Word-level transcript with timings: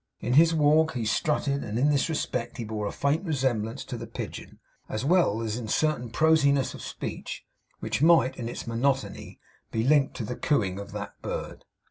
In 0.19 0.33
his 0.33 0.51
walk 0.55 0.93
he 0.93 1.05
strutted; 1.05 1.63
and, 1.63 1.77
in 1.77 1.91
this 1.91 2.09
respect, 2.09 2.57
he 2.57 2.63
bore 2.63 2.87
a 2.87 2.91
faint 2.91 3.23
resemblance 3.23 3.83
to 3.85 3.97
the 3.97 4.07
pigeon, 4.07 4.57
as 4.89 5.05
well 5.05 5.43
as 5.43 5.57
in 5.57 5.65
a 5.65 5.69
certain 5.69 6.09
prosiness 6.09 6.73
of 6.73 6.81
speech, 6.81 7.43
which 7.81 8.01
might, 8.01 8.35
in 8.35 8.49
its 8.49 8.65
monotony, 8.65 9.39
be 9.69 9.83
likened 9.83 10.15
to 10.15 10.23
the 10.25 10.35
cooing 10.35 10.79
of 10.79 10.91
that 10.93 11.21
bird. 11.21 11.65